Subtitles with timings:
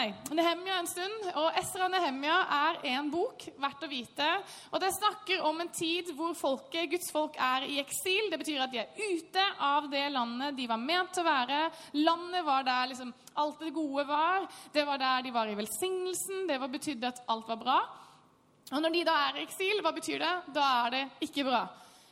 [0.00, 4.28] Nei, Nehemia en stund, og Esra Nehemia er en bok verdt å vite.
[4.72, 8.30] Og det snakker om en tid hvor folket, Guds folk er i eksil.
[8.32, 11.60] Det betyr at de er ute av det landet de var ment til å være.
[12.00, 14.48] Landet var der liksom alt det gode var.
[14.72, 16.46] Det var der de var i velsignelsen.
[16.48, 17.80] Det betydde at alt var bra.
[18.70, 20.34] Og når de da er i eksil, hva betyr det?
[20.54, 21.64] Da er det ikke bra.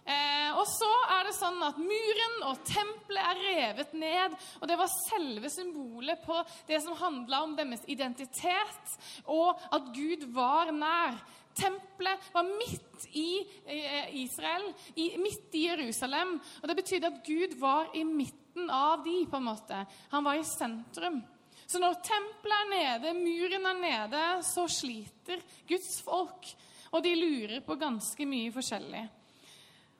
[0.08, 4.36] Eh, og så er det sånn at muren og tempelet er revet ned.
[4.62, 8.94] Og det var selve symbolet på det som handla om deres identitet,
[9.28, 11.18] og at Gud var nær.
[11.58, 16.38] Tempelet var midt i eh, Israel, midt i Jerusalem.
[16.62, 19.82] Og det betydde at Gud var i midten av de, på en måte.
[20.14, 21.20] Han var i sentrum.
[21.68, 26.48] Så når tempelet er nede, muren er nede, så sliter Guds folk.
[26.96, 29.04] Og de lurer på ganske mye forskjellig.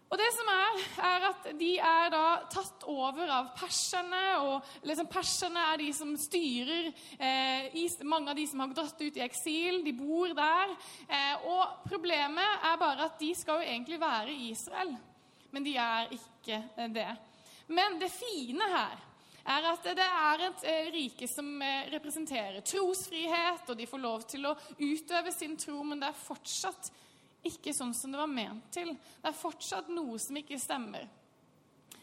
[0.09, 4.23] Og det som er, er at de er da tatt over av perserne.
[4.41, 6.89] Og liksom perserne er de som styrer
[7.20, 7.77] eh,
[8.09, 9.83] mange av de som har dratt ut i eksil.
[9.84, 10.73] De bor der.
[11.09, 14.95] Eh, og problemet er bare at de skal jo egentlig være i Israel.
[15.53, 16.62] Men de er ikke
[16.95, 17.11] det.
[17.69, 18.97] Men det fine her
[19.48, 24.25] er at det er et eh, rike som eh, representerer trosfrihet, og de får lov
[24.28, 26.91] til å utøve sin tro, men det er fortsatt
[27.47, 28.91] ikke sånn som det var ment til.
[29.22, 31.06] Det er fortsatt noe som ikke stemmer.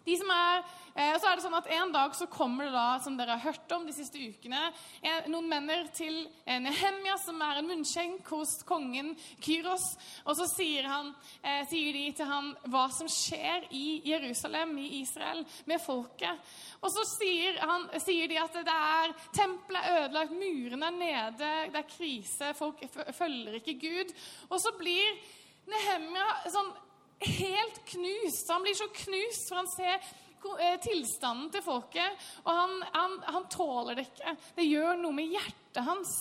[0.06, 3.00] De som er, eh, så er det sånn at En dag så kommer det da,
[3.04, 4.62] som dere har hørt om de siste ukene,
[5.02, 9.88] en, noen menner til Nehemia, som er en munnskjenk hos kongen Kyros.
[10.26, 15.02] Og så sier, han, eh, sier de til han hva som skjer i Jerusalem, i
[15.02, 16.54] Israel, med folket.
[16.82, 21.54] Og så sier, han, sier de at det er tempelet er ødelagt, murene er nede,
[21.74, 22.82] det er krise, folk
[23.18, 24.14] følger ikke Gud.
[24.50, 25.18] Og så blir
[25.66, 26.74] Nehemia sånn
[27.20, 28.50] helt knust.
[28.50, 33.50] Han blir så knust, for han ser eh, tilstanden til folket, og han, han, han,
[33.52, 34.36] tåler det ikke.
[34.60, 36.16] Det gjør noe med hjertet hans.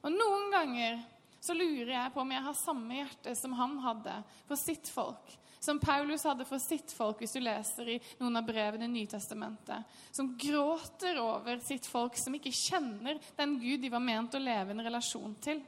[0.00, 1.02] Og noen ganger
[1.40, 4.16] så lurer jeg på om jeg har samme hjerte som han hadde
[4.48, 8.46] for sitt folk som Paulus hadde for sitt folk, hvis du leser i noen av
[8.48, 9.84] brevene i Nytestamentet.
[10.10, 14.72] Som gråter over sitt folk, som ikke kjenner den Gud de var ment å leve
[14.72, 15.60] en relasjon til.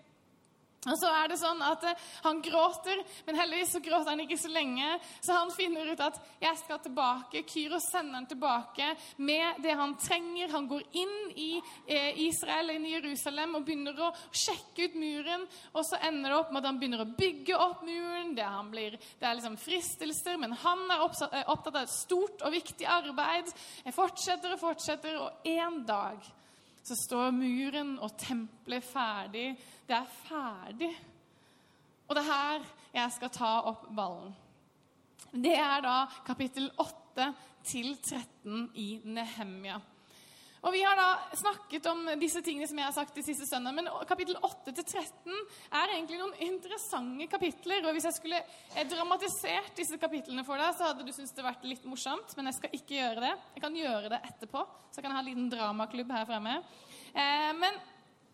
[0.83, 2.99] Og så er det sånn at eh, Han gråter,
[3.29, 4.97] men heldigvis så gråter han ikke så lenge.
[5.23, 7.45] Så han finner ut at 'jeg skal tilbake'.
[7.47, 10.51] Kyros sender han tilbake med det han trenger.
[10.51, 15.47] Han går inn i eh, Israel, inn i Jerusalem, og begynner å sjekke ut muren.
[15.73, 18.35] Og så ender det opp med at han begynner å bygge opp muren.
[18.35, 22.53] Det, blir, det er liksom fristelser, men han er eh, opptatt av et stort og
[22.59, 23.55] viktig arbeid.
[23.85, 26.33] Jeg fortsetter og fortsetter, og en dag
[26.83, 29.53] så står muren og tempelet ferdig.
[29.87, 30.93] Det er ferdig.
[32.09, 34.35] Og det er her jeg skal ta opp ballen.
[35.33, 37.31] Det er da kapittel 8
[37.65, 39.79] til 13 i Nehemja.
[40.63, 43.75] Og Vi har da snakket om disse tingene som jeg har sagt de siste søndag,
[43.75, 45.33] men kapittel 8-13
[45.75, 47.83] er egentlig noen interessante kapitler.
[47.83, 51.47] og Hvis jeg skulle eh, dramatisert disse kapitlene for deg, så hadde du syntes det
[51.49, 52.37] vært litt morsomt.
[52.39, 53.33] Men jeg skal ikke gjøre det.
[53.57, 54.63] Jeg kan gjøre det etterpå,
[54.93, 56.55] så jeg kan ha en liten dramaklubb her fremme.
[57.11, 57.83] Eh, men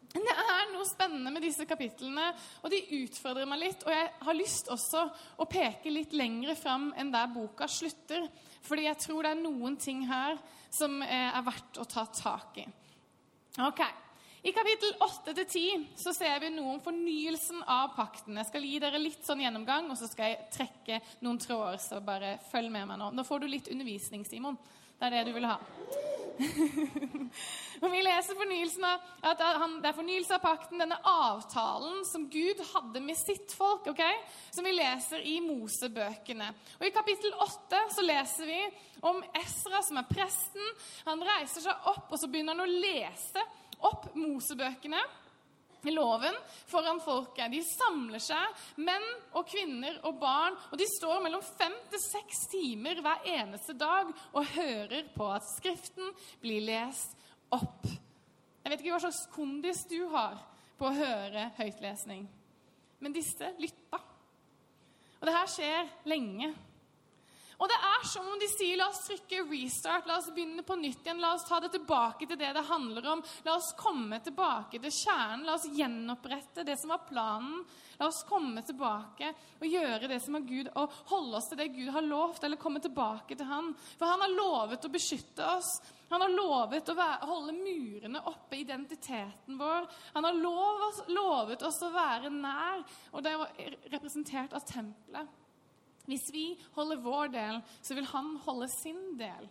[0.08, 2.30] det er noe spennende med disse kapitlene,
[2.64, 3.84] og de utfordrer meg litt.
[3.84, 5.04] Og jeg har lyst også
[5.36, 8.24] å peke litt lengre fram enn der boka slutter.
[8.64, 10.38] Fordi jeg tror det er noen ting her
[10.72, 12.66] som eh, er verdt å ta tak i.
[13.64, 13.80] Ok,
[14.48, 18.36] I kapittel 8-10 så ser vi noe om fornyelsen av pakten.
[18.38, 21.80] Jeg skal gi dere litt sånn gjennomgang, og så skal jeg trekke noen tråder.
[21.82, 23.10] Så bare følg med meg nå.
[23.12, 24.56] Nå får du litt undervisning, Simon.
[24.98, 25.58] Det er det du vil ha.
[27.82, 32.58] Og vi leser fornyelsen av, at det er fornyelse av pakten, denne avtalen som Gud
[32.72, 34.02] hadde med sitt folk, ok?
[34.50, 36.50] som vi leser i Mosebøkene.
[36.80, 38.58] Og I kapittel 8 så leser vi
[39.06, 40.74] om Esra, som er presten.
[41.06, 43.46] Han reiser seg opp og så begynner han å lese
[43.86, 45.02] opp Mosebøkene
[45.94, 46.34] loven
[46.68, 47.50] foran folket.
[47.52, 49.06] De samler seg, menn
[49.38, 54.10] og kvinner og barn, og de står mellom fem til seks timer hver eneste dag
[54.32, 56.12] og hører på at Skriften
[56.42, 57.16] blir lest
[57.54, 57.86] opp.
[58.62, 60.36] Jeg vet ikke hva slags kondis du har
[60.78, 62.26] på å høre høytlesning,
[63.00, 64.00] men disse lytta.
[65.18, 66.52] Og det her skjer lenge.
[67.58, 70.76] Og det er som om de sier la oss trykke restart, la oss begynne på
[70.78, 71.18] nytt igjen.
[71.18, 73.22] La oss ta det tilbake til det det handler om.
[73.46, 75.42] La oss komme tilbake til kjernen.
[75.46, 77.64] La oss gjenopprette det som var planen.
[77.98, 81.72] La oss komme tilbake og gjøre det som er Gud, og holde oss til det
[81.74, 83.72] Gud har lovt, eller komme tilbake til Han.
[83.98, 85.80] For Han har lovet å beskytte oss.
[86.12, 89.90] Han har lovet å være, holde murene oppe, identiteten vår.
[90.14, 95.37] Han har lovet, lovet oss å være nær, og det er representert av tempelet.
[96.08, 99.48] Hvis vi holder vår del, så vil han holde sin del.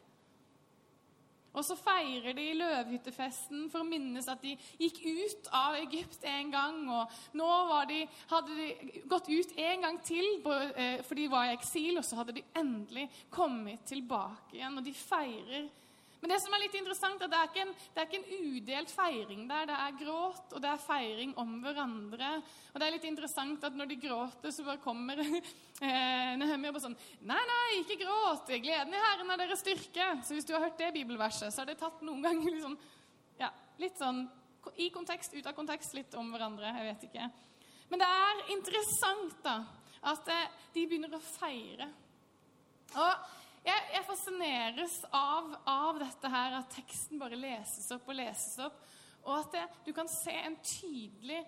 [1.58, 6.52] Og så feirer de løvhyttefesten for å minnes at de gikk ut av Egypt en
[6.54, 6.84] gang.
[6.94, 7.48] Og nå
[7.90, 10.28] de, hadde de gått ut en gang til,
[10.76, 11.98] eh, for de var i eksil.
[11.98, 14.78] Og så hadde de endelig kommet tilbake igjen.
[14.78, 15.70] Og de feirer
[16.22, 18.20] men det som er litt interessant, er at det er ikke en, det er ikke
[18.20, 19.68] en udelt feiring der.
[19.70, 22.32] Det er gråt, og det er feiring om hverandre.
[22.72, 26.86] Og det er litt interessant at når de gråter, så bare kommer eh, Nehemia bare
[26.88, 26.98] sånn
[27.30, 28.50] Nei, nei, ikke gråt.
[28.50, 30.10] Gleden i Herren er deres styrke.
[30.26, 32.78] Så hvis du har hørt det bibelverset, så har det tatt noen ganger liksom,
[33.38, 33.54] ja,
[33.84, 34.26] litt sånn
[34.82, 36.74] i kontekst, ut av kontekst, litt om hverandre.
[36.80, 37.30] Jeg vet ikke.
[37.92, 39.60] Men det er interessant da,
[40.12, 41.88] at eh, de begynner å feire.
[42.98, 43.34] Og
[43.68, 48.80] jeg, jeg fascineres av, av, dette her, at teksten bare leses opp og leses opp.
[49.28, 51.42] Og at det, du kan se en tydelig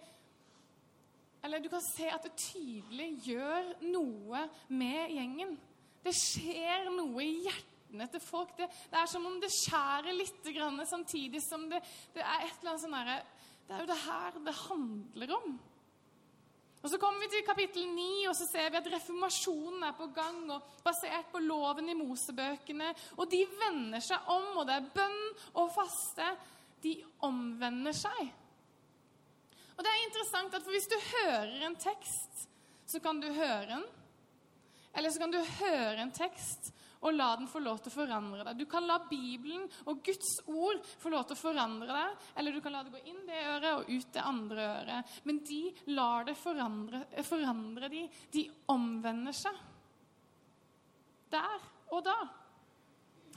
[1.46, 5.54] Eller du kan se at det tydelig gjør noe med gjengen.
[6.04, 8.52] Det skjer noe i hjertene til folk.
[8.58, 11.80] Det, det er som om det skjærer litt grann, samtidig som det,
[12.16, 13.18] det er et eller annet sånn herre
[13.70, 15.56] Det er jo det her det handler om.
[16.82, 20.08] Og Så kommer vi til kapittel 9, og så ser vi at reformasjonen er på
[20.16, 20.52] gang.
[20.52, 22.94] og Basert på loven i Mosebøkene.
[23.18, 25.20] Og de vender seg om, og det er bønn
[25.60, 26.30] og faste.
[26.84, 26.96] De
[27.28, 28.32] omvender seg.
[29.76, 32.48] Og det er interessant at for Hvis du hører en tekst,
[32.88, 33.84] så kan du høre den.
[34.96, 38.44] Eller så kan du høre en tekst og la den få lov til å forandre
[38.48, 38.60] deg.
[38.60, 42.62] Du kan la Bibelen og Guds ord få lov til å forandre deg, eller du
[42.64, 45.16] kan la det gå inn det øret og ut det andre øret.
[45.30, 45.62] Men de
[45.96, 48.04] lar det forandre, forandre de.
[48.34, 49.64] De omvender seg.
[51.30, 52.18] Der og da.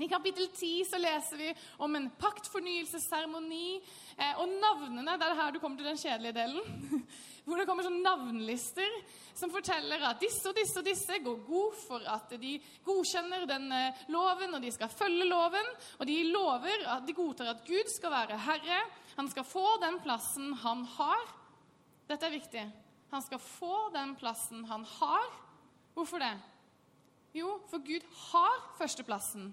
[0.01, 1.51] I kapittel 10 så leser vi
[1.85, 3.77] om en paktfornyelsesseremoni.
[4.17, 7.03] Eh, og navnene Det er her du kommer til den kjedelige delen.
[7.45, 8.95] Hvor det kommer sånne navnlister
[9.37, 12.55] som forteller at disse og disse og disse går god for at de
[12.87, 13.81] godkjenner denne
[14.15, 15.73] loven, og de skal følge loven.
[15.99, 18.83] Og de lover at de godtar at Gud skal være herre.
[19.19, 21.27] Han skal få den plassen han har.
[22.09, 22.65] Dette er viktig.
[23.13, 25.29] Han skal få den plassen han har.
[25.93, 26.33] Hvorfor det?
[27.37, 29.53] Jo, for Gud har førsteplassen.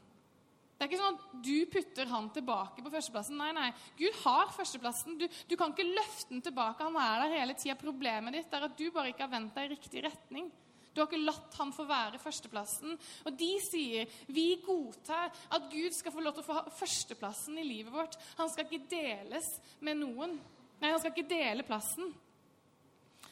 [0.80, 3.36] Det er ikke sånn at du putter han tilbake på førsteplassen.
[3.36, 3.68] Nei, nei.
[4.00, 5.18] Gud har førsteplassen.
[5.20, 6.86] Du, du kan ikke løfte den tilbake.
[6.88, 7.76] Han er der hele tida.
[7.76, 10.48] Problemet ditt er at du bare ikke har vendt deg i riktig retning.
[10.96, 12.96] Du har ikke latt han få være førsteplassen.
[13.28, 17.68] Og de sier vi godtar at Gud skal få lov til å få førsteplassen i
[17.68, 18.16] livet vårt.
[18.40, 19.52] Han skal ikke deles
[19.84, 20.40] med noen.
[20.80, 22.08] Nei, han skal ikke dele plassen.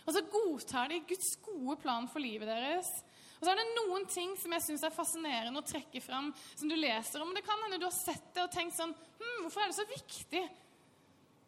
[0.03, 2.91] Og så godtar de Guds gode plan for livet deres.
[3.38, 6.69] Og så er det noen ting som jeg syns er fascinerende å trekke fram, som
[6.69, 7.34] du leser om.
[7.36, 9.86] Det kan hende du har sett det og tenkt sånn hm, Hvorfor er det så
[9.89, 10.42] viktig?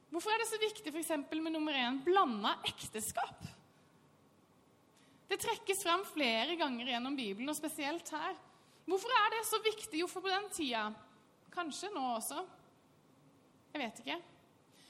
[0.09, 1.15] Hvorfor er det så viktig f.eks.
[1.33, 3.47] med nummer én blanda ekteskap?
[5.29, 8.37] Det trekkes fram flere ganger gjennom Bibelen, og spesielt her.
[8.89, 9.99] Hvorfor er det så viktig?
[10.01, 10.87] Jo, for på den tida
[11.53, 12.43] Kanskje nå også.
[13.73, 14.17] Jeg vet ikke.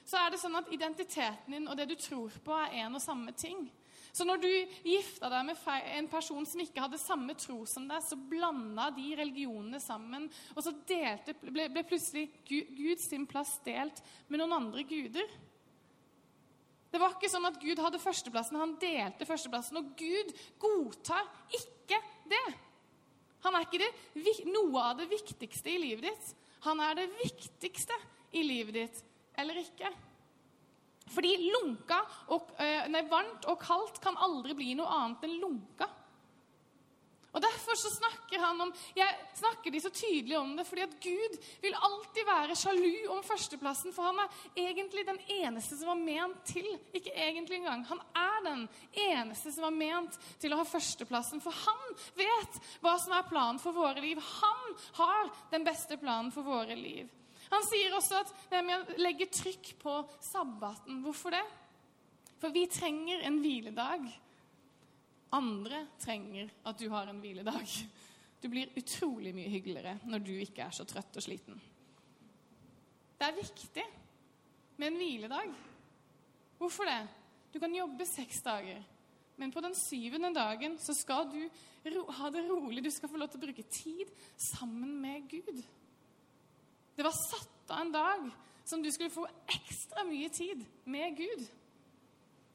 [0.07, 3.03] Så er det sånn at identiteten din og det du tror på, er en og
[3.03, 3.67] samme ting.
[4.11, 4.49] Så når du
[4.87, 9.11] gifta deg med en person som ikke hadde samme tro som deg, så blanda de
[9.19, 10.25] religionene sammen,
[10.55, 15.37] og så delte, ble, ble plutselig Gud, sin plass delt med noen andre guder.
[16.89, 19.77] Det var ikke sånn at Gud hadde førsteplassen, han delte førsteplassen.
[19.77, 22.01] Og Gud godtar ikke
[22.31, 22.47] det.
[23.45, 23.91] Han er ikke det,
[24.49, 26.31] noe av det viktigste i livet ditt.
[26.65, 27.95] Han er det viktigste
[28.35, 29.03] i livet ditt,
[29.39, 29.93] eller ikke.
[31.09, 31.99] Fordi lunka
[32.29, 35.89] og, eh, nei, varmt og kaldt kan aldri bli noe annet enn lunka.
[37.29, 40.95] Og Derfor så snakker han om, jeg snakker de så tydelig om det, fordi at
[41.03, 46.01] Gud vil alltid være sjalu om førsteplassen, for han er egentlig den eneste som var
[46.01, 46.65] ment til.
[46.93, 47.85] Ikke egentlig engang.
[47.91, 48.65] Han er den
[49.05, 53.61] eneste som var ment til å ha førsteplassen, for han vet hva som er planen
[53.61, 54.17] for våre liv.
[54.17, 57.13] Han har den beste planen for våre liv.
[57.49, 61.01] Han sier også at det med å legge trykk på sabbaten.
[61.05, 61.45] Hvorfor det?
[62.39, 64.05] For vi trenger en hviledag.
[65.35, 67.73] Andre trenger at du har en hviledag.
[68.39, 71.57] Du blir utrolig mye hyggeligere når du ikke er så trøtt og sliten.
[73.19, 73.83] Det er viktig
[74.79, 75.51] med en hviledag.
[76.59, 77.01] Hvorfor det?
[77.51, 78.79] Du kan jobbe seks dager,
[79.39, 81.41] men på den syvende dagen så skal du
[82.19, 82.83] ha det rolig.
[82.83, 85.63] Du skal få lov til å bruke tid sammen med Gud.
[86.99, 88.25] Det var satt av en dag
[88.67, 91.45] som du skulle få ekstra mye tid med Gud.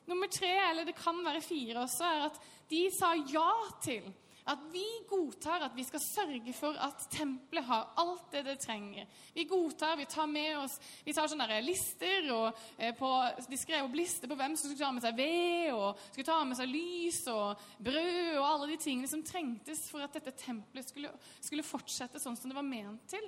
[0.05, 2.37] Nummer tre, eller det kan være fire også, er at
[2.69, 3.47] de sa ja
[3.81, 4.11] til
[4.53, 9.07] at vi godtar at vi skal sørge for at tempelet har alt det det trenger.
[9.33, 10.75] Vi godtar, vi tar med oss
[11.07, 13.09] Vi tar sånne lister, og eh, på,
[13.49, 16.37] de skrev opp lister på hvem som skulle ta med seg ved, og skulle ta
[16.45, 20.93] med seg lys og brød og alle de tingene som trengtes for at dette tempelet
[20.93, 23.25] skulle, skulle fortsette sånn som det var ment til.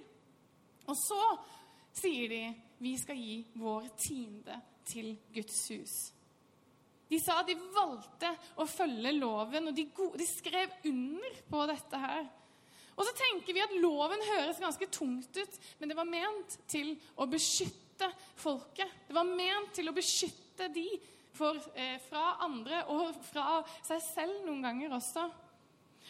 [0.87, 1.21] Og så
[1.97, 2.43] sier de
[2.83, 5.97] vi skal gi vår tiende til Guds hus.
[7.07, 9.87] De sa at de valgte å følge loven, og de,
[10.19, 12.27] de, skrev under på dette her.
[12.97, 16.95] Og så tenker vi at loven høres ganske tungt ut, men det var ment til
[17.21, 18.09] å beskytte
[18.41, 18.91] folket.
[19.07, 20.89] Det var ment til å beskytte de
[21.37, 25.27] for, eh, fra andre og fra seg selv noen ganger også.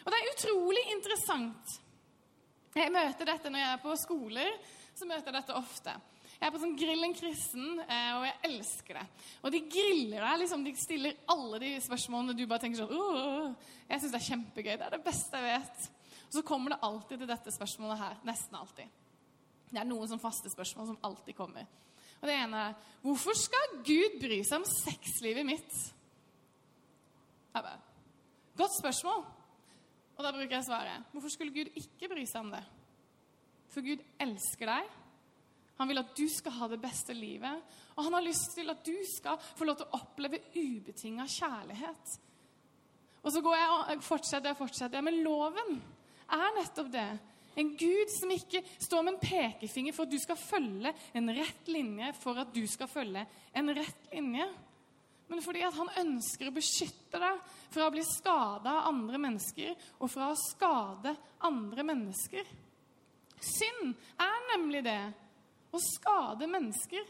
[0.05, 1.77] Og det er utrolig interessant.
[2.75, 4.53] Jeg møter dette når jeg er på skoler.
[4.97, 5.93] så møter jeg dette ofte.
[6.37, 9.05] Jeg er på sånn Grillen kristen, eh, og jeg elsker det.
[9.41, 10.39] Og de griller deg.
[10.43, 13.55] liksom, De stiller alle de spørsmålene du bare tenker sånn!
[13.89, 14.75] Jeg syns det er kjempegøy.
[14.77, 15.89] Det er det beste jeg vet.
[16.27, 18.17] Og så kommer det alltid til dette spørsmålet her.
[18.27, 18.89] Nesten alltid.
[19.71, 21.65] Det er noen sånn faste spørsmål som alltid kommer.
[22.21, 25.73] Og det ene er Hvorfor skal Gud bry seg om sexlivet mitt?
[27.53, 27.79] Jeg bare,
[28.57, 29.25] Godt spørsmål.
[30.17, 32.63] Og da bruker jeg svaret Hvorfor skulle Gud ikke bry seg om det?
[33.73, 34.93] For Gud elsker deg.
[35.77, 37.65] Han vil at du skal ha det beste livet.
[37.95, 42.15] Og han har lyst til at du skal få lov til å oppleve ubetinga kjærlighet.
[43.21, 45.03] Og så går jeg og fortsetter og fortsetter.
[45.05, 45.77] Men loven
[46.33, 47.09] er nettopp det.
[47.57, 51.69] En Gud som ikke står med en pekefinger for at du skal følge en rett
[51.73, 53.23] linje for at du skal følge
[53.57, 54.45] en rett linje.
[55.27, 57.41] Men fordi at han ønsker å beskytte deg
[57.73, 61.13] fra å bli skada av andre mennesker og fra å skade
[61.47, 62.47] andre mennesker.
[63.43, 63.93] Synd
[64.23, 65.01] er nemlig det
[65.75, 67.05] å skade mennesker.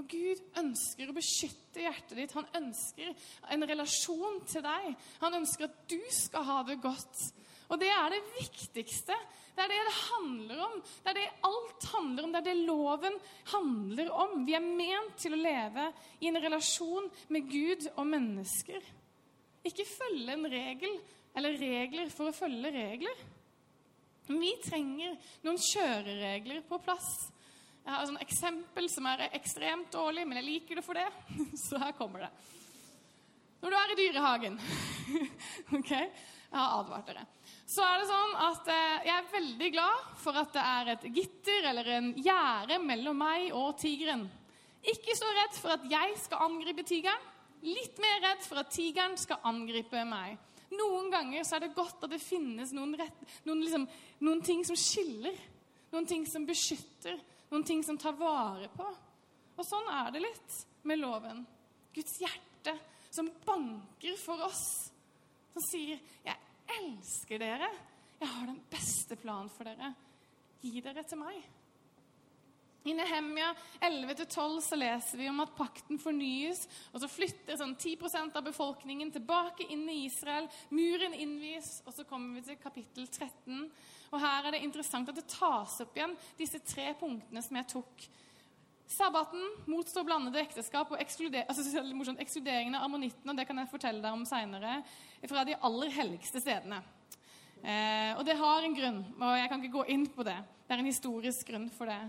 [0.00, 2.34] Og Gud ønsker å beskytte hjertet ditt.
[2.38, 3.12] Han ønsker
[3.52, 4.92] en relasjon til deg.
[5.20, 7.26] Han ønsker at du skal ha det godt.
[7.72, 9.16] Og det er det viktigste.
[9.56, 10.78] Det er det det handler om.
[11.04, 12.32] Det er det alt handler om.
[12.34, 13.18] Det er det loven
[13.52, 14.34] handler om.
[14.46, 15.88] Vi er ment til å leve
[16.20, 18.92] i en relasjon med Gud og mennesker.
[19.68, 20.96] Ikke følge en regel
[21.36, 23.22] eller regler for å følge regler.
[24.28, 27.08] Vi trenger noen kjøreregler på plass.
[27.82, 31.08] Jeg har et eksempel som er ekstremt dårlig, men jeg liker det for det.
[31.64, 32.30] Så her kommer det.
[33.62, 34.58] Når du er i dyrehagen
[35.78, 35.90] Ok?
[35.92, 37.24] Jeg har advart dere.
[37.72, 41.06] Så er det sånn at eh, jeg er veldig glad for at det er et
[41.16, 44.26] gitter eller en gjerde mellom meg og tigeren.
[44.92, 47.28] Ikke så redd for at jeg skal angripe tigeren.
[47.62, 50.36] Litt mer redd for at tigeren skal angripe meg.
[50.74, 53.86] Noen ganger så er det godt at det finnes noen, rett, noen, liksom,
[54.26, 55.36] noen ting som skiller.
[55.92, 57.20] Noen ting som beskytter
[57.52, 58.86] noen ting som tar vare på.
[59.56, 60.54] Og sånn er det litt
[60.88, 61.42] med loven.
[61.92, 62.72] Guds hjerte
[63.12, 64.64] som banker for oss.
[65.52, 66.36] Som sier, 'Jeg
[66.78, 67.70] elsker dere.
[68.20, 69.94] Jeg har den beste planen for dere.
[70.62, 71.42] Gi dere til meg.'
[72.82, 78.34] I Nehemia 11-12 så leser vi om at pakten fornyes, og så flytter sånn 10%
[78.34, 80.48] av befolkningen tilbake inn i Israel.
[80.74, 83.68] Muren innvies, og så kommer vi til kapittel 13.
[84.10, 87.70] Og her er det interessant at det tas opp igjen disse tre punktene som jeg
[87.70, 88.08] tok.
[88.90, 93.36] Sabbaten, motstå blandede ekteskap og ekskluder, altså, ekskluderingen av ammonittene.
[93.38, 94.80] Det kan jeg fortelle deg om seinere.
[95.28, 96.82] Fra de aller helligste stedene.
[97.62, 100.36] Eh, og det har en grunn, og jeg kan ikke gå inn på det.
[100.66, 102.00] Det er en historisk grunn for det.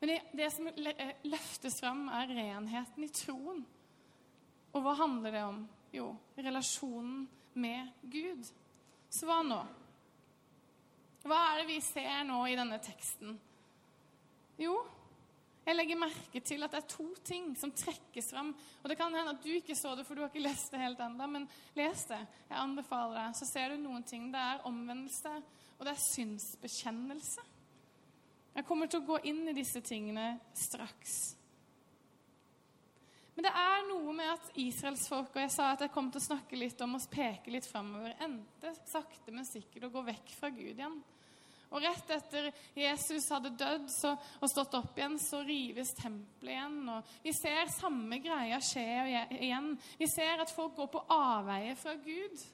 [0.00, 3.62] Men det, det som eh, løftes fram, er renheten i troen.
[4.74, 5.62] Og hva handler det om?
[5.94, 7.24] Jo, relasjonen
[7.56, 8.50] med Gud.
[9.08, 9.60] Så hva nå?
[11.26, 13.38] Hva er det vi ser nå i denne teksten?
[14.60, 14.74] Jo,
[15.66, 18.52] jeg legger merke til at det er to ting som trekkes fram.
[18.82, 20.82] Og det kan hende at du ikke så det, for du har ikke lest det
[20.82, 22.20] helt ennå, men les det.
[22.46, 23.38] Jeg anbefaler deg.
[23.38, 24.28] Så ser du noen ting.
[24.30, 25.32] Det er omvendelse,
[25.76, 27.46] og det er synsbekjennelse.
[28.56, 31.16] Jeg kommer til å gå inn i disse tingene straks.
[33.34, 36.28] Men det er noe med at israelsfolk og jeg sa at jeg kom til å
[36.30, 40.48] snakke litt om å peke litt framover, endte sakte, men sikkert å gå vekk fra
[40.54, 40.96] Gud igjen.
[41.74, 46.78] Og rett etter Jesus hadde dødd og stått opp igjen, så rives tempelet igjen.
[46.94, 48.86] Og vi ser samme greia skje
[49.40, 49.72] igjen.
[49.98, 52.44] Vi ser at folk går på avveie fra Gud.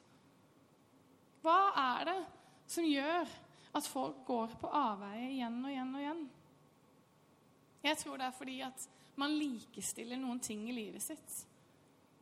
[1.43, 2.19] Hva er det
[2.73, 3.29] som gjør
[3.77, 6.25] at folk går på avveie igjen og igjen og igjen?
[7.83, 8.85] Jeg tror det er fordi at
[9.19, 11.41] man likestiller noen ting i livet sitt.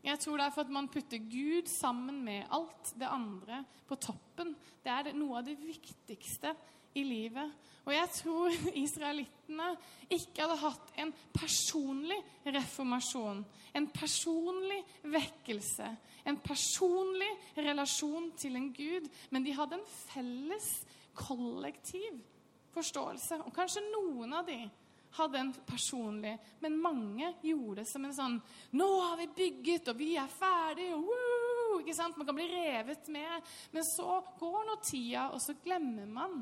[0.01, 3.95] Jeg tror det er for at man putter Gud sammen med alt det andre på
[4.01, 4.55] toppen.
[4.81, 6.55] Det er noe av det viktigste
[6.95, 7.51] i livet.
[7.86, 9.69] Og jeg tror israelittene
[10.12, 13.43] ikke hadde hatt en personlig reformasjon,
[13.77, 14.81] en personlig
[15.13, 15.88] vekkelse,
[16.27, 20.69] en personlig relasjon til en gud, men de hadde en felles,
[21.12, 22.21] kollektiv
[22.71, 23.41] forståelse.
[23.43, 24.62] Og kanskje noen av de
[25.17, 28.38] hadde en personlig, men mange gjorde det som en sånn
[28.79, 31.81] Nå har vi bygget, og vi er ferdige, og!
[31.81, 32.17] Ikke sant?
[32.19, 33.51] Man kan bli revet med.
[33.74, 36.41] Men så går nå tida, og så glemmer man.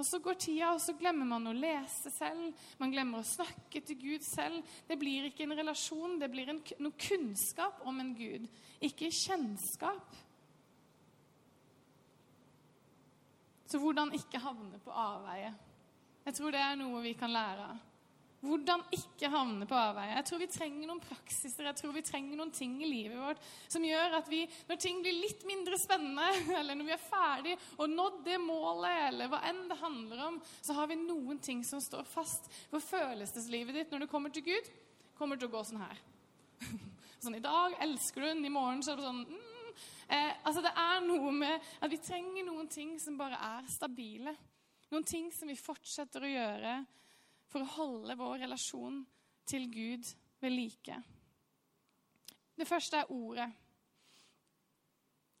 [0.00, 2.64] Og så går tida, og så glemmer man å lese selv.
[2.80, 4.64] Man glemmer å snakke til Gud selv.
[4.88, 8.48] Det blir ikke en relasjon, det blir en, noe kunnskap om en Gud,
[8.80, 10.16] ikke kjennskap.
[13.68, 15.52] Så hvordan ikke havne på avveie?
[16.26, 17.91] Jeg tror det er noe vi kan lære av.
[18.42, 20.16] Hvordan ikke havne på avveier.
[20.16, 23.42] Jeg tror vi trenger noen praksiser, jeg tror vi trenger noen ting i livet vårt
[23.70, 26.26] som gjør at vi, når ting blir litt mindre spennende,
[26.58, 30.40] eller når vi er ferdig og nådd det målet, eller hva enn det handler om,
[30.58, 32.48] så har vi noen ting som står fast.
[32.72, 34.70] For følelseslivet ditt når du kommer til Gud,
[35.18, 36.02] kommer til å gå sånn her.
[37.22, 39.76] Sånn i dag elsker du den, i morgen så er det sånn mm.
[40.10, 44.34] eh, Altså det er noe med at vi trenger noen ting som bare er stabile.
[44.90, 46.74] Noen ting som vi fortsetter å gjøre
[47.52, 49.02] for å holde vår relasjon
[49.48, 50.08] til Gud
[50.40, 50.96] ved like.
[52.56, 53.48] Det første er ordet.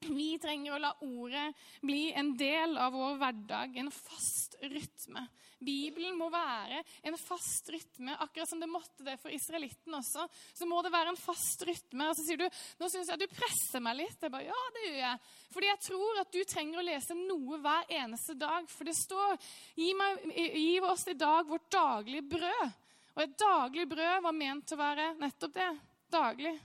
[0.08, 5.26] Vi trenger å la ordet bli en del av vår hverdag, en fast rytme.
[5.62, 10.26] Bibelen må være en fast rytme, akkurat som det måtte det for israelitten også.
[10.54, 12.08] Så må det være en fast rytme.
[12.10, 12.46] Og så sier du
[12.80, 14.18] nå syns jeg du presser meg litt.
[14.18, 15.22] Jeg bare, ja, det gjør jeg.
[15.54, 18.66] Fordi jeg tror at du trenger å lese noe hver eneste dag.
[18.72, 19.38] For det står
[19.78, 22.76] gi, meg, gi oss i dag vårt daglige brød.
[23.12, 25.72] Og et daglig brød var ment til å være nettopp det.
[26.12, 26.56] Daglig.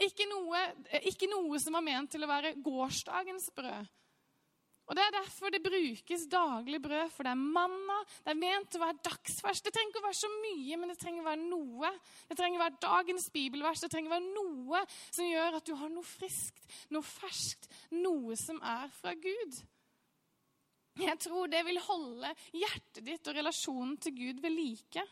[0.00, 0.60] Ikke noe,
[1.08, 3.88] ikke noe som var ment til å være gårsdagens brød.
[4.90, 7.98] Og Det er derfor det brukes daglig brød, for det er manna.
[8.24, 9.60] Det er ment til å være dagsvers.
[9.62, 11.90] Det trenger ikke å være så mye, men det trenger å være noe.
[12.26, 13.84] Det trenger å være dagens bibelvers.
[13.84, 17.70] Det trenger å være noe som gjør at du har noe friskt, noe ferskt,
[18.00, 19.60] noe som er fra Gud.
[20.98, 25.06] Jeg tror det vil holde hjertet ditt og relasjonen til Gud ved like.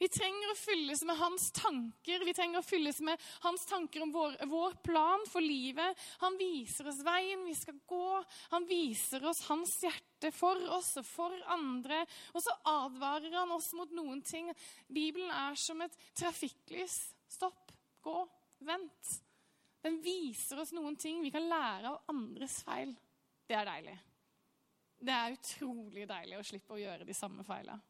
[0.00, 2.22] Vi trenger å fylles med hans tanker.
[2.24, 5.98] Vi trenger å fylles med hans tanker om vår, vår, plan for livet.
[6.22, 8.06] Han viser oss veien vi skal gå.
[8.54, 12.00] Han viser oss hans hjerte for oss og for andre.
[12.32, 14.48] Og så advarer han oss mot noen ting.
[14.88, 16.96] Bibelen er som et trafikklys.
[17.28, 17.68] Stopp,
[18.00, 18.16] gå,
[18.64, 19.12] vent.
[19.84, 22.96] Den viser oss noen ting vi kan lære av andres feil.
[23.44, 24.00] Det er deilig.
[25.00, 27.89] Det er utrolig deilig å slippe å gjøre de samme feilene.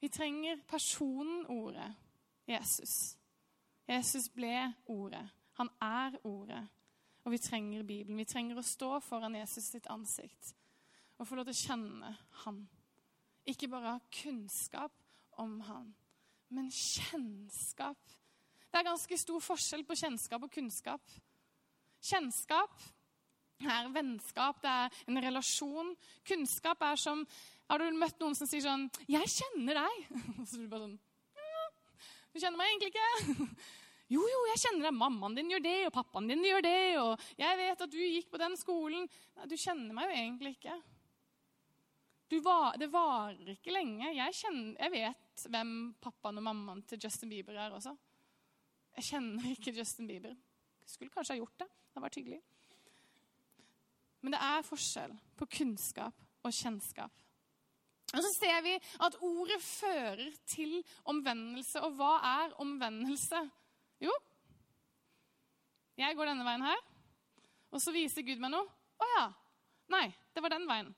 [0.00, 1.94] Vi trenger personen Ordet,
[2.46, 3.16] Jesus.
[3.88, 5.28] Jesus ble Ordet.
[5.52, 6.68] Han er Ordet.
[7.24, 8.18] Og vi trenger Bibelen.
[8.18, 10.54] Vi trenger å stå foran Jesus sitt ansikt
[11.18, 12.12] og få lov til å kjenne
[12.44, 12.60] Han.
[13.48, 14.94] Ikke bare ha kunnskap
[15.42, 15.88] om Han,
[16.54, 17.98] men kjennskap.
[18.68, 21.10] Det er ganske stor forskjell på kjennskap og kunnskap.
[22.04, 22.82] Kjennskap
[23.66, 25.94] er vennskap, det er en relasjon.
[26.28, 27.24] Kunnskap er som
[27.68, 30.06] har du møtt noen som sier sånn 'Jeg kjenner deg.'
[30.40, 30.98] Og så er du bare sånn
[31.36, 31.64] ja,
[32.32, 33.48] 'Du kjenner meg egentlig ikke.'
[34.08, 34.96] 'Jo, jo, jeg kjenner deg.
[34.96, 38.30] Mammaen din gjør det, og pappaen din gjør det.' 'Og jeg vet at du gikk
[38.32, 40.78] på den skolen.' Nei, du kjenner meg jo egentlig ikke.
[42.28, 44.10] Var, det varer ikke lenge.
[44.12, 47.94] Jeg, kjenner, jeg vet hvem pappaen og mammaen til Justin Bieber er også.
[48.98, 50.36] Jeg kjenner ikke Justin Bieber.
[50.88, 51.68] Skulle kanskje ha gjort det.
[51.68, 52.40] Det hadde vært hyggelig.
[54.24, 57.27] Men det er forskjell på kunnskap og kjennskap.
[58.16, 58.72] Og så ser vi
[59.04, 61.82] at ordet fører til omvendelse.
[61.84, 63.42] Og hva er omvendelse?
[64.00, 64.14] Jo,
[65.98, 66.82] jeg går denne veien her,
[67.74, 68.68] og så viser Gud meg noe.
[69.02, 69.26] Å ja.
[69.90, 70.92] Nei, det var den veien.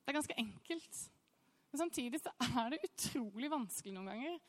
[0.00, 1.02] Det er ganske enkelt.
[1.70, 4.40] Men samtidig så er det utrolig vanskelig noen ganger.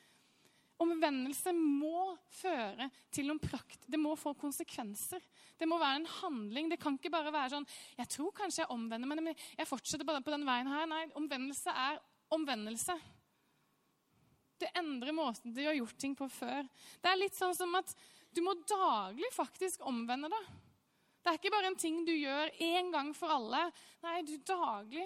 [0.82, 3.84] Omvendelse må føre til noen prakt.
[3.86, 5.22] Det må få konsekvenser.
[5.58, 6.70] Det må være en handling.
[6.72, 7.68] Det kan ikke bare være sånn
[7.98, 10.88] Jeg tror kanskje jeg omvender meg, men jeg fortsetter bare på den veien her.
[10.90, 12.00] Nei, omvendelse er
[12.32, 12.96] omvendelse.
[14.62, 16.66] Det endrer måten du har gjort ting på før.
[17.02, 17.94] Det er litt sånn som at
[18.32, 20.52] du må daglig faktisk omvende deg.
[21.22, 23.66] Det er ikke bare en ting du gjør én gang for alle.
[24.02, 25.04] Nei, du daglig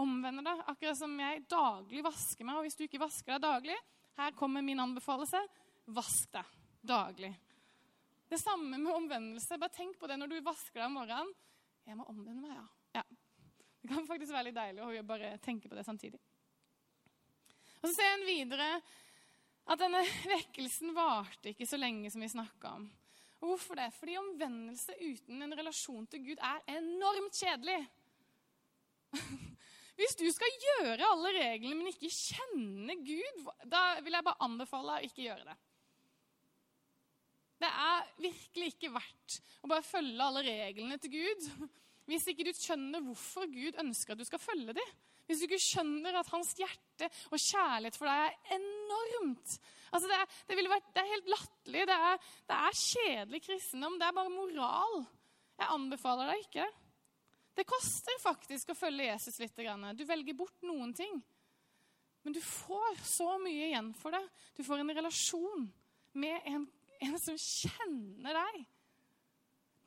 [0.00, 0.62] omvender deg.
[0.72, 2.60] Akkurat som jeg daglig vasker meg.
[2.60, 3.76] Og hvis du ikke vasker deg daglig,
[4.20, 5.40] her kommer min anbefalelse.
[5.90, 6.56] Vask deg
[6.86, 7.32] daglig.
[8.30, 9.58] Det samme med omvendelse.
[9.58, 11.32] Bare tenk på det når du vasker deg om morgenen.
[11.88, 13.00] Jeg må omvende meg, ja.
[13.00, 13.04] ja.
[13.80, 16.20] Det kan faktisk være litt deilig å bare tenke på det samtidig.
[17.80, 18.68] Og Så ser en videre
[19.70, 20.02] at denne
[20.34, 22.88] vekkelsen varte ikke så lenge som vi snakka om.
[23.40, 23.88] Og hvorfor det?
[23.96, 27.80] Fordi omvendelse uten en relasjon til Gud er enormt kjedelig.
[30.00, 34.94] Hvis du skal gjøre alle reglene, men ikke kjenne Gud, da vil jeg bare anbefale
[34.94, 35.56] deg å ikke gjøre det.
[37.60, 41.48] Det er virkelig ikke verdt å bare følge alle reglene til Gud
[42.10, 44.94] hvis ikke du skjønner hvorfor Gud ønsker at du skal følge dem.
[45.28, 49.60] Hvis du ikke skjønner at hans hjerte og kjærlighet for deg er enormt
[49.90, 51.86] altså det, er, det, vært, det, er, helt latterlig.
[51.90, 51.98] Det,
[52.50, 53.98] det, er kjedelig kristendom.
[54.00, 55.00] Det er bare moral.
[55.60, 56.79] Jeg anbefaler deg ikke det.
[57.56, 59.56] Det koster faktisk å følge Jesus litt.
[59.96, 61.20] Du velger bort noen ting.
[62.22, 64.22] Men du får så mye igjen for det.
[64.56, 65.64] Du får en relasjon
[66.20, 66.66] med en,
[67.00, 68.60] en som kjenner deg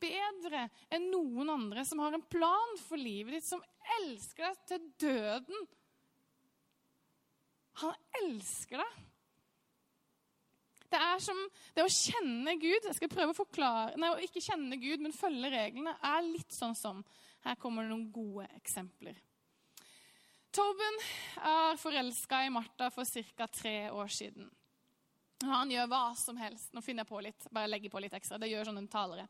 [0.04, 3.63] bedre enn noen andre, som har en plan for livet ditt, som
[4.02, 5.65] elsker deg til døden.
[7.84, 9.02] Han elsker deg.
[10.93, 11.39] Det er som
[11.73, 15.15] det å kjenne Gud Jeg skal prøve å forklare, nei, å ikke kjenne Gud, men
[15.15, 17.02] følge reglene, er litt sånn som
[17.43, 19.19] Her kommer det noen gode eksempler.
[20.53, 20.99] Torben
[21.41, 23.47] er forelska i Martha for ca.
[23.47, 24.51] tre år siden.
[25.43, 26.69] Han gjør hva som helst.
[26.71, 27.47] Nå finner jeg på litt.
[27.51, 28.38] Bare legger på litt ekstra.
[28.39, 29.25] Det gjør sånne talere.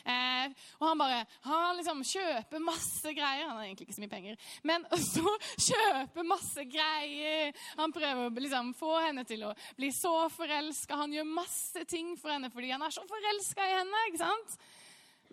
[0.00, 3.48] Eh, og han bare Han liksom kjøper masse greier.
[3.48, 4.38] Han har egentlig ikke så mye penger.
[4.70, 5.34] Men så
[5.66, 7.52] kjøper masse greier.
[7.82, 11.02] Han prøver å liksom få henne til å bli så forelska.
[11.02, 14.06] Han gjør masse ting for henne fordi han er så forelska i henne.
[14.08, 14.58] ikke sant?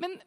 [0.01, 0.19] Men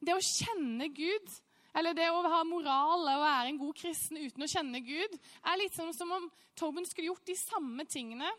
[0.00, 1.40] det å kjenne Gud
[1.74, 5.60] eller det å ha moral og være en god kristen uten å kjenne Gud, er
[5.60, 8.30] litt som, som om Tobin skulle gjort de samme tingene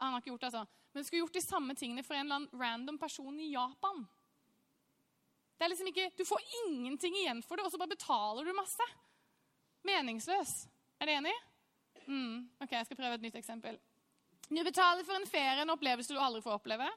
[0.00, 0.86] han har ikke gjort det, altså.
[0.92, 4.00] Men skulle gjort de samme tingene for en eller annen random person i Japan.
[5.58, 8.54] Det er liksom ikke, Du får ingenting igjen for det, og så bare betaler du
[8.56, 8.86] masse.
[9.84, 10.54] Meningsløs.
[11.00, 11.34] Er du enig?
[12.06, 13.76] Mm, ok, Jeg skal prøve et nytt eksempel.
[14.48, 16.88] Du betaler for en ferie, en opplevelse du aldri får oppleve.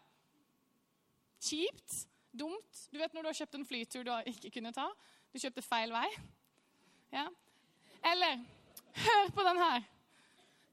[1.43, 2.07] Kjipt.
[2.31, 2.87] Dumt.
[2.89, 4.87] Du vet når du har kjøpt en flytur du ikke kunne ta.
[5.33, 6.07] Du kjøpte feil vei.
[7.13, 7.25] Ja.
[8.11, 8.43] Eller
[9.05, 9.87] hør på den her.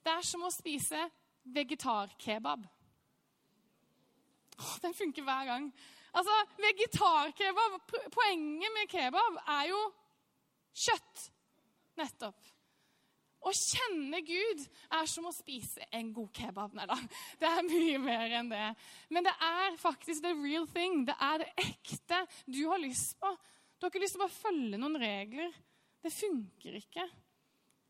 [0.04, 1.06] Det er som å spise
[1.48, 2.66] vegetarkebab.
[4.84, 5.70] Den funker hver gang.
[6.12, 7.76] Altså, vegetarkebab
[8.12, 9.82] Poenget med kebab er jo
[10.76, 11.28] kjøtt.
[11.96, 12.50] Nettopp.
[13.40, 14.66] Å kjenne Gud
[14.98, 16.74] er som å spise en god kebab.
[16.76, 16.98] Nei da,
[17.40, 18.66] det er mye mer enn det.
[19.08, 21.06] Men det er faktisk the real thing.
[21.08, 23.32] Det er det ekte du har lyst på.
[23.80, 25.54] Du har ikke lyst til å bare følge noen regler.
[26.04, 27.06] Det funker ikke.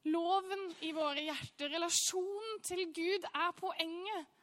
[0.07, 4.37] Loven i våre hjerter, relasjonen til Gud, er poenget.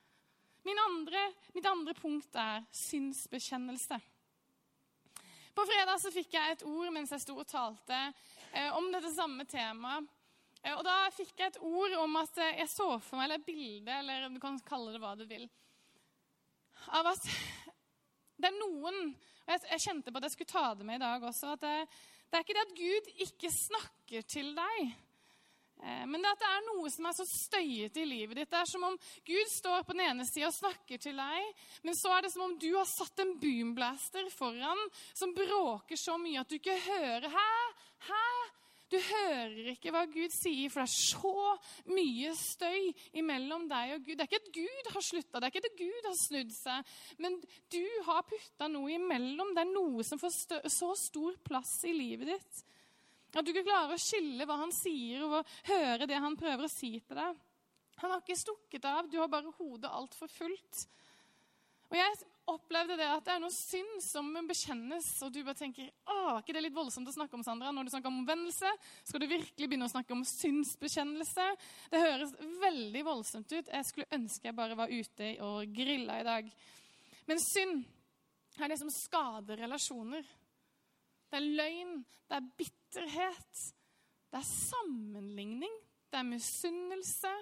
[0.68, 1.22] Andre,
[1.56, 3.96] mitt andre punkt er synsbekjennelse.
[5.56, 7.96] På fredag så fikk jeg et ord mens jeg sto og talte
[8.52, 10.12] eh, om dette samme temaet.
[10.60, 13.40] Eh, og da fikk jeg et ord om at eh, jeg så for meg, eller
[13.40, 15.48] et bilde, eller du kan kalle det hva du vil,
[17.00, 17.32] av at
[18.38, 19.02] det er noen
[19.48, 21.54] og jeg, jeg, kjente på at jeg skulle ta det med i dag også.
[21.56, 21.76] at det,
[22.28, 24.90] det er ikke det at Gud ikke snakker til deg.
[25.84, 28.52] Eh, men det at det er noe som er så støyete i livet ditt.
[28.52, 28.98] Det er som om
[29.30, 32.44] Gud står på den ene sida og snakker til deg, men så er det som
[32.48, 34.84] om du har satt en boomblaster foran
[35.16, 37.30] som bråker så mye at du ikke hører.
[37.32, 37.50] Hæ?
[38.10, 38.24] Hæ?
[38.88, 42.86] Du hører ikke hva Gud sier, for det er så mye støy
[43.20, 44.16] imellom deg og Gud.
[44.16, 46.94] Det er ikke at Gud har slutta, det er ikke at Gud har snudd seg,
[47.24, 47.36] men
[47.74, 49.52] du har putta noe imellom.
[49.58, 50.38] Det er noe som får
[50.72, 52.64] så stor plass i livet ditt.
[53.36, 56.72] At du ikke klarer å skille hva han sier, og høre det han prøver å
[56.72, 57.44] si til deg.
[57.98, 60.84] Han har ikke stukket av, du har bare hodet altfor fullt.
[61.92, 62.18] Og jeg
[62.52, 66.40] opplevde det at det er noe synd som bekjennes, og du bare tenker å, er
[66.42, 67.74] ikke det litt voldsomt å snakke om, Sandra?
[67.76, 68.72] Når du snakker om omvendelse,
[69.08, 71.48] skal du virkelig begynne å snakke om synsbekjennelse?
[71.92, 72.34] Det høres
[72.64, 73.72] veldig voldsomt ut.
[73.74, 76.52] Jeg skulle ønske jeg bare var ute og grilla i dag.
[77.28, 77.84] Men synd
[78.62, 80.24] er det som skader relasjoner.
[81.28, 81.98] Det er løgn,
[82.30, 83.66] det er bitterhet,
[84.32, 85.74] det er sammenligning,
[86.08, 87.34] det er misunnelse.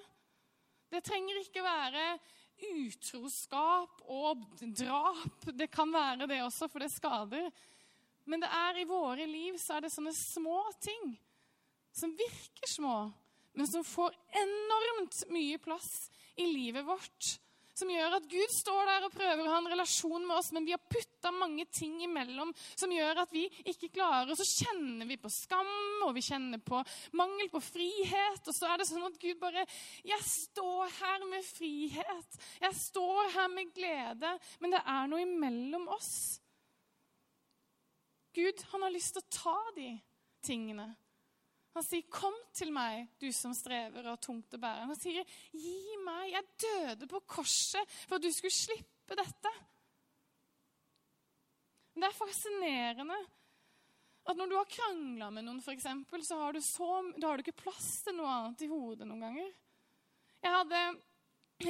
[0.90, 2.06] Det trenger ikke være
[2.62, 5.48] utroskap og drap.
[5.54, 7.50] Det kan være det også, for det skader.
[8.26, 11.14] Men det er i våre liv så er det sånne små ting
[11.96, 12.96] som virker små,
[13.56, 17.38] men som får enormt mye plass i livet vårt
[17.76, 20.66] som gjør at Gud står der og prøver å ha en relasjon med oss, men
[20.68, 24.32] vi har putta mange ting imellom som gjør at vi ikke klarer.
[24.32, 25.74] Og så kjenner vi på skam,
[26.08, 26.80] og vi kjenner på
[27.20, 28.42] mangel på frihet.
[28.46, 29.66] Og så er det sånn at Gud bare
[30.06, 32.42] Jeg står her med frihet.
[32.64, 34.36] Jeg står her med glede.
[34.64, 36.14] Men det er noe imellom oss.
[38.36, 39.94] Gud, han har lyst til å ta de
[40.44, 40.90] tingene.
[41.76, 45.26] Han sier, 'Kom til meg, du som strever og har tungt å bære.' Han sier,
[45.52, 49.56] 'Gi meg Jeg døde på korset for at du skulle slippe dette.'
[51.96, 53.18] Det er fascinerende
[54.26, 56.88] at når du har krangla med noen, eksempel, så har du, så,
[57.20, 59.52] da har du ikke plass til noe annet i hodet noen ganger.
[60.42, 60.82] Jeg hadde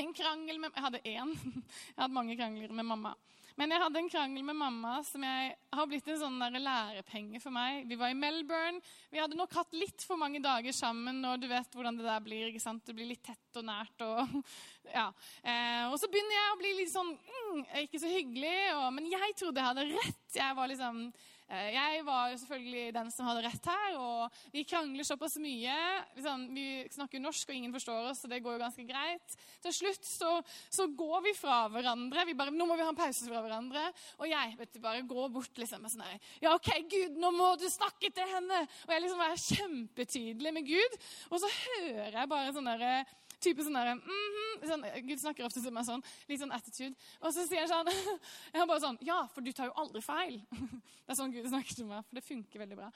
[0.02, 1.34] en krangel med Jeg hadde én.
[1.96, 3.14] Jeg hadde mange krangler med mamma.
[3.56, 7.56] Men jeg hadde en krangel med mamma som jeg har blitt en sånn lærepenge for
[7.56, 7.86] meg.
[7.88, 8.82] Vi var i Melbourne.
[9.14, 12.26] Vi hadde nok hatt litt for mange dager sammen, og du vet hvordan det der
[12.26, 12.50] blir.
[12.50, 12.84] ikke sant?
[12.84, 14.04] Det blir litt tett og nært.
[14.04, 14.36] Og,
[14.98, 15.08] ja.
[15.40, 18.58] eh, og så begynner jeg å bli litt sånn mm, Ikke så hyggelig.
[18.76, 20.28] Og, men jeg trodde jeg hadde rett.
[20.36, 21.06] Jeg var liksom
[21.46, 25.76] jeg var jo selvfølgelig den som hadde rett her, og vi krangler såpass mye.
[26.18, 29.36] Liksom, vi snakker norsk, og ingen forstår oss, så det går jo ganske greit.
[29.62, 30.32] Til slutt så,
[30.74, 32.26] så går vi fra hverandre.
[32.26, 33.86] Vi bare, nå må vi ha en pause fra hverandre.
[34.18, 37.32] Og jeg vet du, bare går bort liksom med sånn her Ja, OK, Gud, nå
[37.36, 38.64] må du snakke til henne!
[38.88, 40.98] Og jeg liksom er kjempetydelig med Gud.
[41.30, 42.98] Og så hører jeg bare sånn derre
[43.46, 46.96] type sånn der, mm -hmm, sånn, Gud snakker ofte til meg sånn, litt sånn attitude.
[47.22, 47.88] Og så sier han sånn
[48.54, 50.42] jeg har bare sånn, Ja, for du tar jo aldri feil.
[51.06, 52.92] Det er sånn Gud snakker til meg, for det funker veldig bra.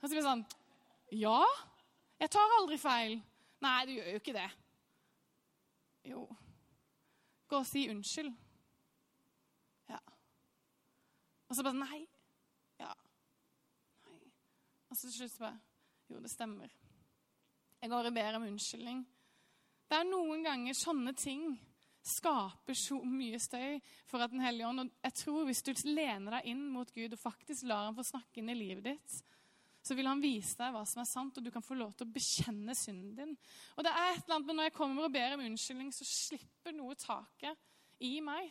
[0.00, 0.44] Blir det sånn
[1.12, 1.40] Ja,
[2.20, 3.22] jeg tar aldri feil.
[3.64, 4.50] Nei, du gjør jo ikke det.
[6.04, 6.24] Jo.
[7.48, 8.32] Gå og si unnskyld.
[9.88, 10.00] Ja.
[11.48, 12.00] Og så bare Nei.
[12.80, 12.92] Ja.
[14.08, 14.20] Nei.
[14.90, 15.60] Og så til slutt bare
[16.10, 16.72] Jo, det stemmer.
[17.80, 19.04] Jeg går og ber om unnskyldning.
[19.88, 21.46] Det er noen ganger sånne ting
[22.04, 26.38] skaper så mye støy for at Den hellige ånd Og jeg tror hvis du lener
[26.38, 29.14] deg inn mot Gud og faktisk lar ham få snakke inn i livet ditt,
[29.84, 32.06] så vil han vise deg hva som er sant, og du kan få lov til
[32.06, 33.32] å bekjenne synden din.
[33.76, 36.06] Og det er et eller annet med Når jeg kommer og ber om unnskyldning, så
[36.08, 38.48] slipper noe taket i meg.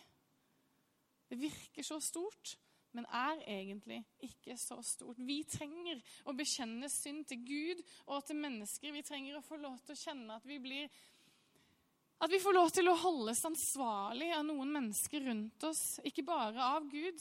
[1.30, 2.54] Det virker så stort,
[2.93, 5.17] men er egentlig ikke så stort.
[5.17, 8.93] Vi trenger å bekjenne synd til Gud og til mennesker.
[8.93, 11.02] Vi trenger å få lov til å kjenne at vi blir
[12.24, 16.70] at vi får lov til å holdes ansvarlig av noen mennesker rundt oss, ikke bare
[16.78, 17.20] av Gud.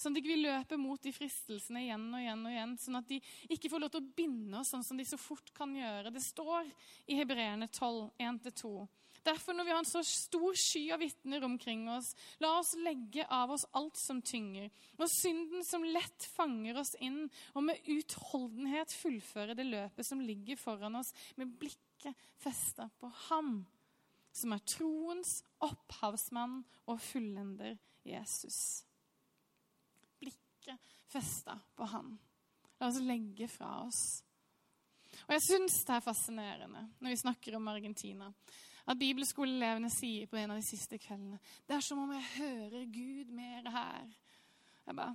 [0.00, 3.10] Sånn at vi ikke løper mot de fristelsene igjen og igjen, og igjen, sånn at
[3.10, 3.20] de
[3.52, 6.12] ikke får lov til å binde oss sånn som de så fort kan gjøre.
[6.14, 6.70] Det står
[7.12, 8.72] i Hebreerne 12, 1-2.
[9.24, 12.10] Derfor, når vi har en så stor sky av vitner omkring oss,
[12.44, 17.22] la oss legge av oss alt som tynger, og synden som lett fanger oss inn,
[17.54, 23.62] og med utholdenhet fullføre det løpet som ligger foran oss, med blikket festa på Ham
[24.34, 26.58] som er troens opphavsmann
[26.90, 28.58] og fullender Jesus.
[30.18, 32.16] Blikket festa på han.
[32.80, 34.22] La oss legge fra oss.
[35.24, 38.32] Og Jeg syns det er fascinerende når vi snakker om Argentina,
[38.84, 42.90] at bibelskoleelevene sier på en av de siste kveldene Det er som om jeg hører
[42.92, 44.10] Gud mer her.
[44.84, 45.14] Jeg bare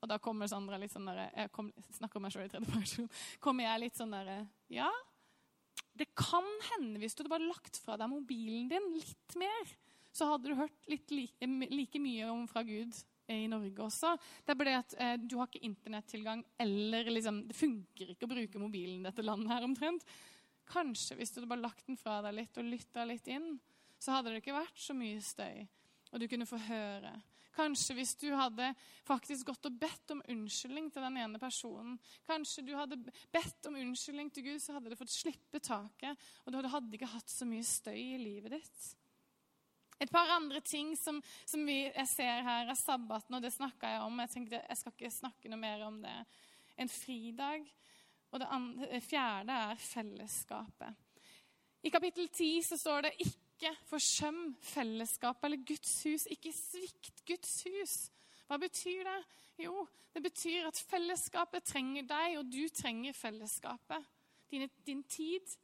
[0.00, 2.72] Og da kommer Sandra litt sånn der, Jeg kom, snakker om meg sjøl i tredje
[2.72, 3.12] person.
[3.38, 4.40] Kommer jeg litt sånn derre
[4.72, 4.90] Ja,
[5.98, 9.74] det kan hende, hvis du hadde bare lagt fra deg mobilen din litt mer,
[10.16, 12.96] så hadde du hørt litt like, like mye om fra Gud
[13.32, 14.14] i Norge også.
[14.44, 18.28] Det er bare det at eh, du har ikke internettilgang, eller liksom, det funker ikke
[18.28, 20.06] å bruke mobilen i dette landet her omtrent.
[20.70, 23.56] Kanskje hvis du hadde bare lagt den fra deg litt og lytta litt inn,
[23.98, 25.66] så hadde det ikke vært så mye støy.
[26.12, 27.12] Og du kunne få høre
[27.56, 28.68] Kanskje hvis du hadde
[29.06, 31.96] faktisk gått og bedt om unnskyldning til den ene personen.
[32.28, 32.98] Kanskje du hadde
[33.32, 36.28] bedt om unnskyldning til Gud, så hadde det fått slippe taket.
[36.44, 38.86] Og du hadde ikke hatt så mye støy i livet ditt.
[39.96, 43.94] Et par andre ting som, som vi, jeg ser her, er sabbaten, og det snakka
[43.94, 44.20] jeg om.
[44.20, 46.16] Jeg tenkte jeg skal ikke snakke noe mer om det.
[46.76, 47.64] En fridag.
[48.34, 51.02] Og det, andre, det fjerde er fellesskapet.
[51.86, 56.26] I kapittel 10 så står det ikke ikke forsøm fellesskapet eller Guds hus.
[56.30, 57.94] Ikke svikt Guds hus.
[58.46, 59.18] Hva betyr det?
[59.64, 64.04] Jo, det betyr at fellesskapet trenger deg, og du trenger fellesskapet.
[64.50, 65.56] Dine, din tid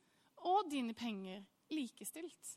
[0.48, 2.56] og dine penger likestilt.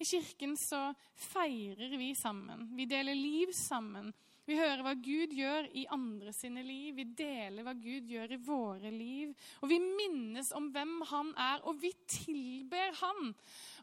[0.00, 2.70] I kirken så feirer vi sammen.
[2.76, 4.14] Vi deler liv sammen.
[4.50, 6.96] Vi hører hva Gud gjør i andre sine liv.
[6.96, 9.30] Vi deler hva Gud gjør i våre liv.
[9.62, 13.30] Og vi minnes om hvem han er, og vi tilber han.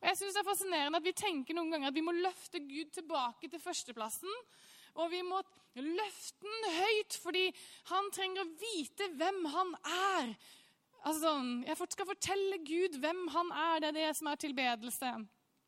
[0.01, 2.59] Og jeg synes Det er fascinerende at vi tenker noen ganger at vi må løfte
[2.67, 4.35] Gud tilbake til førsteplassen.
[4.99, 5.39] Og vi må
[5.77, 7.45] løfte den høyt, fordi
[7.93, 10.35] han trenger å vite hvem han er.
[11.05, 13.79] Altså, sånn, Jeg skal fortelle Gud hvem han er.
[13.79, 15.15] Det er det som er tilbedelse.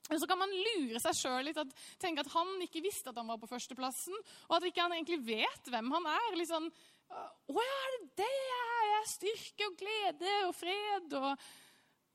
[0.09, 3.19] Men så kan man lure seg sjøl litt og tenke at han ikke visste at
[3.21, 4.15] han var på førsteplassen,
[4.49, 6.37] og at ikke han egentlig vet hvem han er.
[6.39, 9.05] Litt sånn Å ja, er det det jeg er?
[9.09, 11.49] Styrke og glede og fred og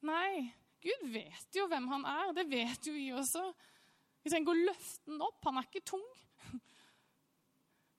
[0.05, 0.51] Nei.
[0.85, 2.35] Gud vet jo hvem han er.
[2.37, 3.41] Det vet jo vi også.
[4.21, 5.39] Vi trenger å løfte den opp.
[5.47, 6.05] Han er ikke tung.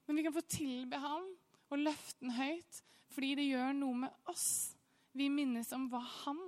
[0.05, 1.25] Men vi kan få tilbe ham
[1.71, 2.81] og løfte den høyt
[3.15, 4.75] fordi det gjør noe med oss.
[5.15, 6.39] Vi minnes om hva han,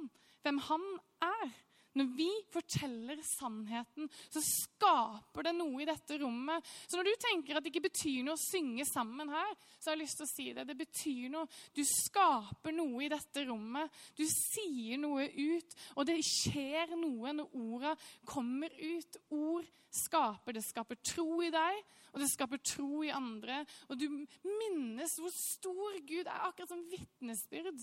[0.44, 0.84] hvem han
[1.24, 1.54] er.
[1.98, 6.66] Når vi forteller sannheten, så skaper det noe i dette rommet.
[6.86, 9.98] Så når du tenker at det ikke betyr noe å synge sammen her, så har
[9.98, 10.66] jeg lyst til å si det.
[10.70, 11.50] Det betyr noe.
[11.74, 13.94] Du skaper noe i dette rommet.
[14.18, 17.94] Du sier noe ut, og det skjer noe når orda
[18.28, 19.22] kommer ut.
[19.34, 20.58] Ord skaper.
[20.58, 21.80] Det skaper tro i deg,
[22.14, 23.64] og det skaper tro i andre.
[23.90, 27.82] Og du minnes hvor stor Gud er, akkurat som vitnesbyrd.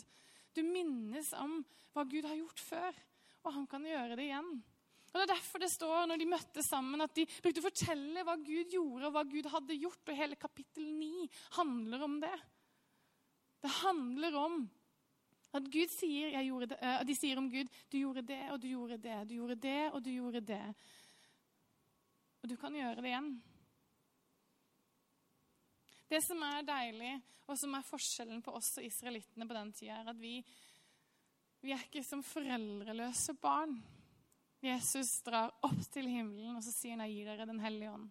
[0.54, 1.58] Du minnes om
[1.94, 3.02] hva Gud har gjort før
[3.44, 4.54] og han kan gjøre det igjen.
[5.14, 8.24] Og Det er derfor det står når de møtte sammen, at de brukte å fortelle
[8.26, 10.02] hva Gud gjorde, og hva Gud hadde gjort.
[10.08, 11.28] Og hele kapittel 9
[11.60, 12.34] handler om det.
[13.62, 14.64] Det handler om
[15.54, 19.20] at Gud sier, uh, de sier om Gud du gjorde det, og du gjorde det,
[19.30, 20.64] du gjorde det, og du gjorde det.
[22.42, 23.30] Og du kan gjøre det igjen.
[26.10, 27.14] Det som er deilig,
[27.46, 30.40] og som er forskjellen på oss og israelittene på den tida, er at vi
[31.64, 33.78] vi er ikke som foreldreløse barn.
[34.64, 38.10] Jesus drar opp til himmelen, og så sier han, 'Jeg gir dere Den hellige ånd'.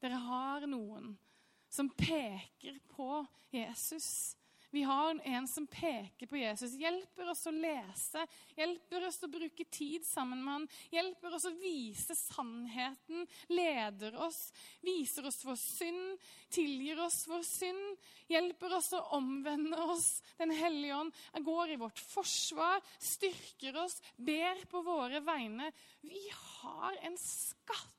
[0.00, 1.18] Dere har noen
[1.68, 4.36] som peker på Jesus.
[4.74, 8.24] Vi har en som peker på Jesus, hjelper oss å lese,
[8.58, 13.22] hjelper oss å bruke tid sammen med han, hjelper oss å vise sannheten,
[13.54, 14.48] leder oss,
[14.82, 20.08] viser oss vår synd, tilgir oss vår synd, hjelper oss å omvende oss.
[20.42, 25.70] Den hellige ånd går i vårt forsvar, styrker oss, ber på våre vegne.
[26.02, 27.93] Vi har en skatt